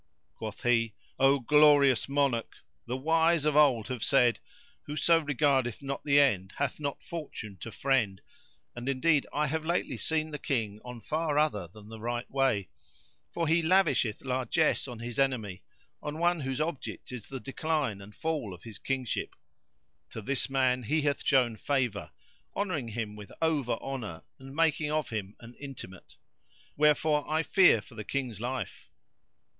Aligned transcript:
Quoth 0.33 0.63
he, 0.63 0.95
"O 1.19 1.39
glorious 1.39 2.09
monarch, 2.09 2.55
the 2.87 2.97
wise 2.97 3.45
of 3.45 3.55
old 3.55 3.87
have 3.89 4.03
said:—Whoso 4.03 5.19
regardeth 5.19 5.83
not 5.83 6.03
the 6.03 6.19
end, 6.19 6.53
hath 6.57 6.79
not 6.79 7.03
Fortune 7.03 7.55
to 7.57 7.71
friend; 7.71 8.19
and 8.75 8.89
indeed 8.89 9.27
I 9.31 9.45
have 9.45 9.63
lately 9.63 9.97
seen 9.97 10.31
the 10.31 10.39
King 10.39 10.79
on 10.83 11.01
far 11.01 11.37
other 11.37 11.67
than 11.67 11.87
the 11.89 11.99
right 11.99 12.27
way; 12.31 12.69
for 13.31 13.47
he 13.47 13.61
lavisheth 13.61 14.25
largesse 14.25 14.87
on 14.87 14.97
his 14.97 15.19
enemy, 15.19 15.61
on 16.01 16.17
one 16.17 16.39
whose 16.39 16.59
object 16.59 17.11
is 17.11 17.27
the 17.27 17.39
decline 17.39 18.01
and 18.01 18.15
fall 18.15 18.55
of 18.55 18.63
his 18.63 18.79
kingship: 18.79 19.35
to 20.09 20.19
this 20.23 20.49
man 20.49 20.81
he 20.81 21.03
hath 21.03 21.23
shown 21.23 21.55
favour, 21.57 22.09
honouring 22.55 22.87
him 22.87 23.15
with 23.15 23.31
over 23.39 23.73
honour 23.73 24.23
and 24.39 24.55
making 24.55 24.89
of 24.91 25.11
him 25.11 25.35
an 25.41 25.53
intimate. 25.59 26.15
Wherefore 26.75 27.29
I 27.29 27.43
fear 27.43 27.83
for 27.83 27.93
the 27.93 28.03
King's 28.03 28.41
life." 28.41 28.89